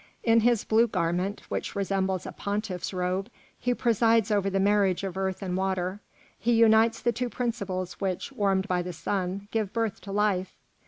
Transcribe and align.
In 0.23 0.39
his 0.39 0.63
blue 0.63 0.87
garment, 0.87 1.43
which 1.47 1.75
resembles 1.75 2.25
a 2.25 2.31
pontiff's 2.31 2.91
robe, 2.91 3.29
he 3.59 3.75
presides 3.75 4.31
over 4.31 4.49
the 4.49 4.59
marriage 4.59 5.03
of 5.03 5.15
earth 5.15 5.43
and 5.43 5.55
water, 5.55 6.01
he 6.39 6.53
unites 6.53 6.99
the 6.99 7.11
two 7.11 7.29
principles 7.29 7.93
which, 8.01 8.31
warmed 8.31 8.67
by 8.67 8.81
the 8.81 8.93
sun, 8.93 9.47
give 9.51 9.71
birth 9.71 10.01
to 10.01 10.11
life. 10.11 10.55